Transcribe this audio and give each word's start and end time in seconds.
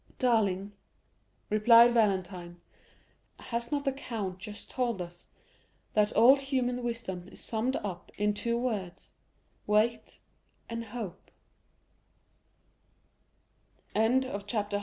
"Darling," 0.17 0.71
replied 1.51 1.91
Valentine, 1.91 2.59
"has 3.37 3.71
not 3.71 3.85
the 3.85 3.91
count 3.91 4.39
just 4.39 4.67
told 4.67 4.99
us 4.99 5.27
that 5.93 6.11
all 6.13 6.37
human 6.37 6.81
wisdom 6.81 7.27
is 7.27 7.39
summed 7.39 7.75
up 7.75 8.11
in 8.17 8.33
two 8.33 8.57
words: 8.57 9.13
"'Wait 9.67 10.19
and 10.67 10.85
hope 10.85 11.29
(Fac 13.93 14.23
et 14.25 14.41
spera)! 14.71 14.79